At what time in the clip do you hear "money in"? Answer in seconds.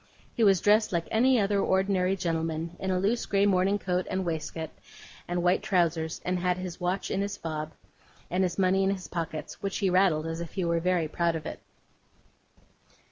8.57-8.89